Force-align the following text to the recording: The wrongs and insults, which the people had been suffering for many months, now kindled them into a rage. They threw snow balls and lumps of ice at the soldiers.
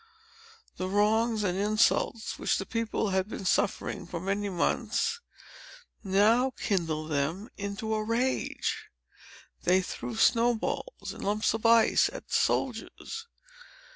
The 0.77 0.87
wrongs 0.87 1.43
and 1.43 1.55
insults, 1.55 2.39
which 2.39 2.57
the 2.57 2.65
people 2.65 3.09
had 3.11 3.27
been 3.29 3.45
suffering 3.45 4.07
for 4.07 4.19
many 4.19 4.49
months, 4.49 5.19
now 6.03 6.53
kindled 6.59 7.11
them 7.11 7.51
into 7.55 7.93
a 7.93 8.03
rage. 8.03 8.85
They 9.61 9.83
threw 9.83 10.15
snow 10.15 10.55
balls 10.55 11.13
and 11.13 11.23
lumps 11.23 11.53
of 11.53 11.67
ice 11.67 12.09
at 12.11 12.29
the 12.29 12.33
soldiers. 12.33 13.27